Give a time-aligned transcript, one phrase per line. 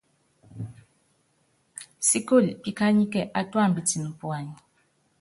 [2.07, 4.49] Síkoli píkányíkɛ átúámbitɛn puany.